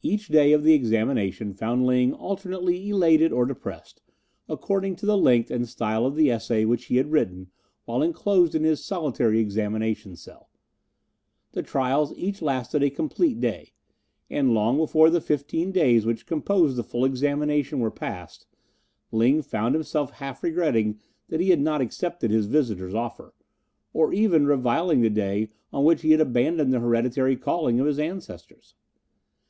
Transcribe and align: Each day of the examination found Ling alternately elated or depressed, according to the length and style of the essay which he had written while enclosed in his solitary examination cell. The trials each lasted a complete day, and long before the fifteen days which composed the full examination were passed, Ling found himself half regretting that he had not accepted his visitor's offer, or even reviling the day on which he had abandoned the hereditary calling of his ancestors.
Each 0.00 0.28
day 0.28 0.54
of 0.54 0.62
the 0.64 0.72
examination 0.72 1.52
found 1.52 1.84
Ling 1.84 2.14
alternately 2.14 2.88
elated 2.88 3.32
or 3.32 3.44
depressed, 3.44 4.00
according 4.48 4.96
to 4.96 5.04
the 5.04 5.18
length 5.18 5.50
and 5.50 5.68
style 5.68 6.06
of 6.06 6.16
the 6.16 6.30
essay 6.30 6.64
which 6.64 6.86
he 6.86 6.96
had 6.96 7.10
written 7.12 7.50
while 7.84 8.02
enclosed 8.02 8.54
in 8.54 8.64
his 8.64 8.82
solitary 8.82 9.40
examination 9.40 10.16
cell. 10.16 10.48
The 11.52 11.62
trials 11.62 12.14
each 12.16 12.40
lasted 12.40 12.82
a 12.82 12.88
complete 12.88 13.40
day, 13.40 13.72
and 14.30 14.54
long 14.54 14.78
before 14.78 15.10
the 15.10 15.20
fifteen 15.20 15.70
days 15.70 16.06
which 16.06 16.24
composed 16.24 16.76
the 16.76 16.82
full 16.82 17.04
examination 17.04 17.78
were 17.78 17.90
passed, 17.90 18.46
Ling 19.12 19.42
found 19.42 19.74
himself 19.74 20.12
half 20.12 20.42
regretting 20.42 20.98
that 21.28 21.40
he 21.40 21.50
had 21.50 21.60
not 21.60 21.82
accepted 21.82 22.30
his 22.30 22.46
visitor's 22.46 22.94
offer, 22.94 23.34
or 23.92 24.14
even 24.14 24.46
reviling 24.46 25.02
the 25.02 25.10
day 25.10 25.50
on 25.74 25.84
which 25.84 26.00
he 26.00 26.12
had 26.12 26.22
abandoned 26.22 26.72
the 26.72 26.80
hereditary 26.80 27.36
calling 27.36 27.78
of 27.78 27.84
his 27.84 27.98
ancestors. 27.98 28.74